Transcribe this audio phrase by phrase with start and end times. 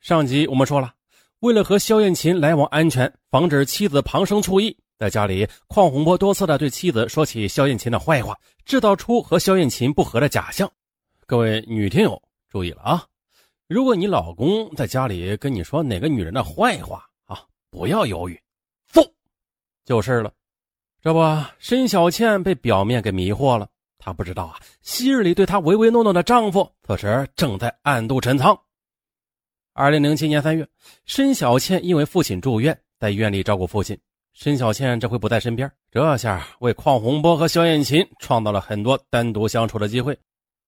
[0.00, 0.94] 上集我们说了，
[1.40, 8.34] 为了和肖艳琴来往安全，防止妻子旁生醋意，在家里，邝洪波多次的对妻子说起肖艳琴的坏话，
[8.64, 10.70] 制造出和肖艳琴不和的假象。
[11.26, 13.04] 各位女听友注意了啊！
[13.68, 18.40] 如果你老公在家里跟你说哪个女人的坏话啊，不要犹豫，
[18.90, 19.02] 揍
[19.84, 20.32] 就是了。
[21.02, 21.20] 这不，
[21.58, 28.58] 申小倩被表面给迷惑了，她不知道啊，昔日里对她唯唯诺诺的丈夫，此时正在暗度陈仓。
[29.72, 30.66] 二零零七年三月，
[31.06, 33.98] 申小倩因为父亲住院，在医院里照顾父亲。
[34.32, 40.18] 申小倩这回不在身边，这下为邝洪波和肖艳琴创造了很多单独相处的机会。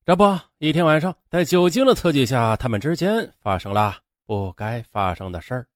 [0.04, 0.24] 这不，
[0.58, 5.66] 一天晚上，在酒精的刺激下，他们之间发生了不该发生的事儿。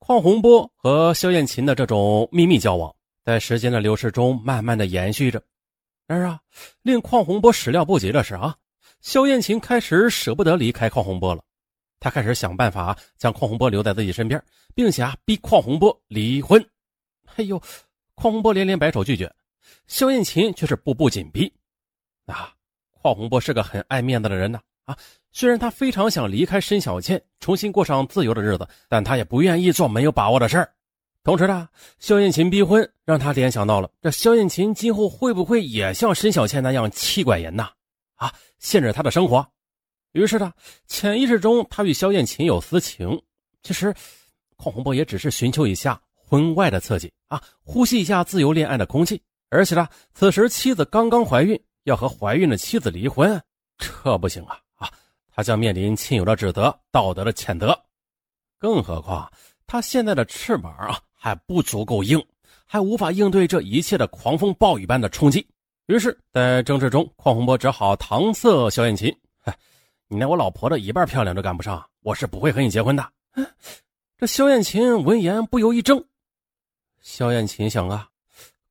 [0.00, 2.94] 邝洪波和肖艳琴的这种秘密交往，
[3.24, 5.42] 在时间的流逝中慢慢的延续着。
[6.06, 6.40] 然而啊，
[6.82, 8.56] 令邝洪波始料不及的是啊，
[9.00, 11.42] 肖艳琴开始舍不得离开邝洪波了。
[12.00, 14.42] 他开始想办法将邝洪波留在自己身边，
[14.74, 16.60] 并且啊逼邝洪波离婚。
[17.36, 17.60] 哎呦，
[18.16, 19.32] 邝洪波连连摆手拒绝，
[19.86, 21.52] 肖艳琴却是步步紧逼。
[22.26, 22.52] 啊，
[23.02, 24.58] 邝洪波是个很爱面子的人呢。
[24.86, 24.96] 啊，
[25.30, 30.72] 虽然他非常想离开申小倩，重新过上自由的日子，但他也不愿意做没有把握的事儿。
[31.22, 37.70] 同时呢，肖艳琴逼婚让他联想到了这肖艳琴今后会不会也像申小倩那样妻管严呐？
[38.16, 39.46] 啊，限制他的生活。
[40.12, 40.52] 于是呢，
[40.86, 43.20] 潜意识中他与萧艳琴有私情。
[43.62, 43.94] 其实，
[44.56, 49.20] 邝洪波也只是寻求一下婚外的刺激啊，呼吸一下自由恋爱的空气。
[49.50, 53.40] 而且呢，此时妻子刚刚怀孕，要和怀孕的妻子离婚，
[53.78, 54.90] 这不行啊啊！
[55.32, 57.78] 他将面临亲友的指责、道德的谴责。
[58.58, 59.30] 更何况
[59.66, 62.20] 他现在的翅膀啊还不足够硬，
[62.64, 65.46] 还无法应对这一切的狂风暴雨般的冲击。
[65.86, 69.14] 于是，在争执中，邝洪波只好搪塞萧艳琴。
[70.12, 73.12] 你连我老婆的一半漂亮都赶不上，我是不会和你结婚的。
[74.18, 76.04] 这萧艳琴闻言不由一怔。
[77.00, 78.08] 萧艳琴想啊，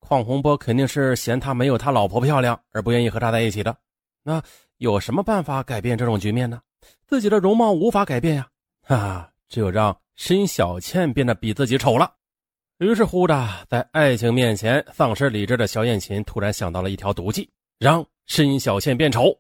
[0.02, 3.74] 邝洪波肯定是嫌他没有他老婆漂亮而不愿意和他在一起的。
[4.22, 4.44] 那
[4.80, 6.62] 有什么办法改变这种局面呢？
[7.08, 8.46] 自己的容貌无法改变呀，
[8.82, 12.14] 哈哈，只有让申小倩变得比自己丑了。
[12.80, 19.40] 于是乎的，在爱情面前丧失理智的萧艳琴突然想到了一条毒计，让申小倩变丑。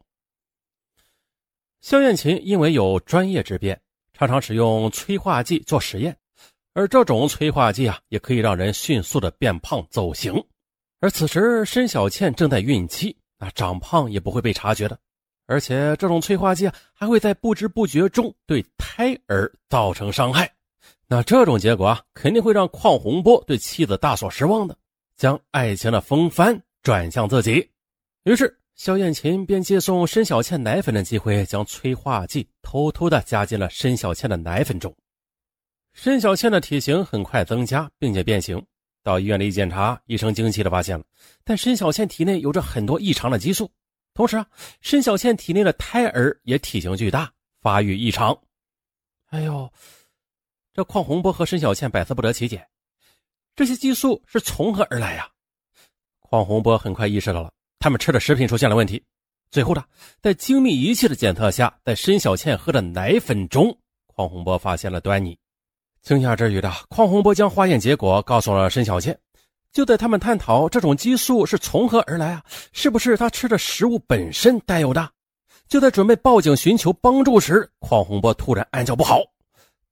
[1.81, 3.79] 肖艳琴因为有专业之便，
[4.11, 6.15] 常常使用催化剂做实验，
[6.73, 10.43] 而这种催化剂啊，也可以让人迅速的变胖走形。
[10.99, 14.99] 而此时申小倩正在孕期，那长胖也不会被察觉的，
[15.45, 20.51] 而且这种催化剂啊，还会在不知不觉中对胎儿造成伤害。
[21.07, 24.77] 那这种结果啊，肯定会让邝洪波对妻子大所失望的，
[25.15, 27.69] 将爱情的风帆转向自己。
[28.25, 28.58] 于是。
[28.79, 34.95] 肖艳琴便借送申小倩奶粉的机会，将催化剂偷偷的加进了申小倩的奶粉中。
[35.91, 38.65] 申小倩的体型很快增加，并且变形。
[39.03, 41.03] 到医院里一检查，医生惊奇的发现了，
[41.43, 43.69] 但申小倩体内有着很多异常的激素，
[44.13, 44.47] 同时啊，
[44.79, 47.29] 申小倩体内的胎儿也体型巨大，
[47.59, 48.39] 发育异常。
[49.31, 49.69] 哎呦，
[50.73, 52.65] 这邝洪波和申小倩百思不得其解，
[53.57, 55.29] 这些激素是从何而来呀？
[56.21, 57.51] 邝洪波很快意识到了。
[57.79, 59.01] 他们吃的食品出现了问题，
[59.49, 59.83] 最后呢，
[60.21, 63.75] 在精密仪器的检测下，在申小倩喝的奶粉中，
[64.15, 65.37] 邝洪波发现了端倪。
[66.01, 69.17] 惊讶之余的邝洪波将化验结果告诉了申小倩。
[69.71, 75.09] 就在他们探讨这种激素是从何而来啊，是不是他吃的食物本身带有的？
[75.67, 79.19] 就在准备报警寻求帮助时，邝洪波突然暗叫不好，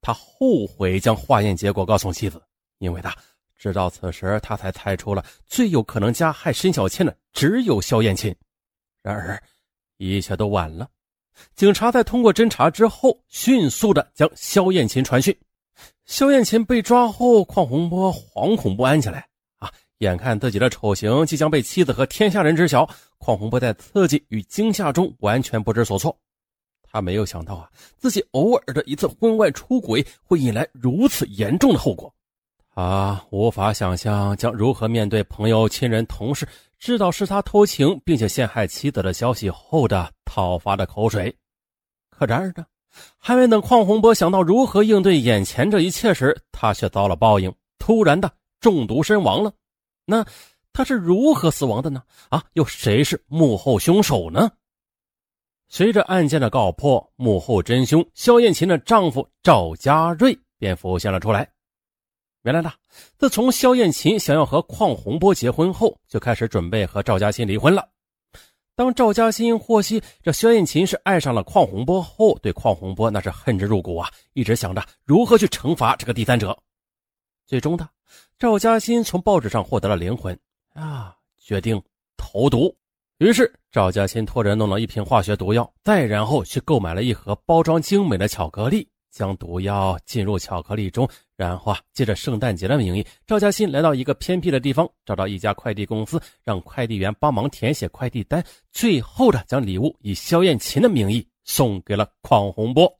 [0.02, 2.42] 他后悔将化验结果告诉妻子，
[2.80, 3.16] 因为他。
[3.57, 8.34] 直到此时，他才猜出了最有可能加害申小倩的只有肖艳琴。
[9.01, 9.41] 然而，
[9.97, 10.88] 一切都晚了。
[11.56, 15.35] 警察在通过侦查之后，迅速的将肖艳琴传讯。
[16.06, 19.28] 肖艳琴被抓后，邝洪波惶恐不安起来。
[19.59, 22.88] 啊，眼看自己的丑行即将被妻子和天下人知晓，
[23.19, 26.16] 邝洪波在刺激与惊吓中完全不知所措。
[26.84, 32.13] 他没有想到啊，自己偶尔的一次婚外出轨会引来如此严重的后果。
[32.77, 36.47] 啊，无法想象将如何面对朋友、亲人、同事
[36.77, 41.35] 知道是他偷情并且陷害妻子的消息后的讨伐的口水。
[42.12, 42.63] 可然而呢，
[43.18, 49.51] 还没等邝洪波想到如何应对眼前这一切时，他却遭了报应，突然的中毒身亡了。
[50.06, 50.24] 那
[50.71, 52.03] 他是如何死亡的呢？
[52.29, 54.51] 啊，又谁是幕后凶手呢？
[55.68, 61.50] 随着案件的告破，幕后真凶肖艳琴的丈夫赵家瑞便浮现了出来。
[62.48, 62.72] 原来呢，
[63.18, 67.90] 自从肖艳琴想要和邝洪波结婚后，就开始准备和赵家欣离婚了。
[68.74, 76.58] 当赵嘉欣获悉这肖艳琴是爱上了邝洪波后，对邝洪波那是恨之入骨啊，一直想着如何去惩罚这个第三者。
[77.46, 77.90] 最终呢，
[78.40, 80.40] 赵嘉欣从报纸上获得了灵魂
[80.74, 81.84] 啊，决定
[82.16, 82.74] 投毒。
[83.18, 88.88] 于是赵嘉欣托人弄了一瓶化学毒药，再然后去购买了一盒包装精美的巧克力。
[89.12, 102.92] 将毒药进入巧克力中，然后啊，借着圣诞节的名义，赵嘉欣来到一个偏僻的地方，找到一家快递公司，让快递员帮忙填写快递单，最后的将礼物以肖艳琴的名义送给了邝洪波。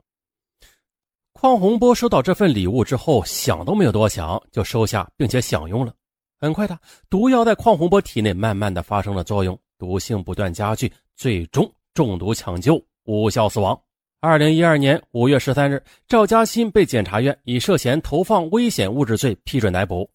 [1.34, 5.94] 邝洪波收到这份礼物之后，想都没有多想，就收下并且享用了。
[6.40, 6.80] 很快的，
[7.10, 13.80] 毒药在邝洪波体内慢慢的发生了作用，毒性不断加剧，最终中毒抢救无效死亡。
[14.20, 20.10] 二零一二年五月十三日，赵嘉欣被检察院以涉嫌投放危险物质罪批准逮捕。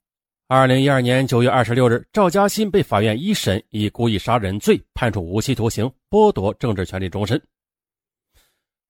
[0.49, 7.41] 二零一二年九月二十六日，赵嘉欣被法院一审以故意杀人罪判处无期徒刑，剥夺政治权利终身。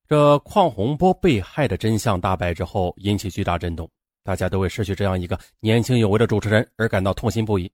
[0.09, 3.87] 这邝洪波被害的真相大白之后，引起巨大震动，
[4.25, 7.71] 大家都为失去这样一个年轻有为的主持人而感到痛心不已。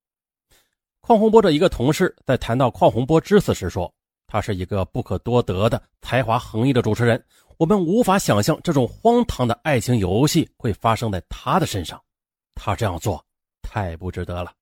[1.02, 3.94] 邝洪波的一个同事在谈到邝洪波之死时说。
[4.28, 7.25] 他是一个不可多得的才华横溢的主持人，
[7.56, 12.00] 我们无法想象这种荒唐的爱情游戏会发生在他的身上。
[12.54, 13.25] 他这样做
[13.62, 14.52] 太不值得了。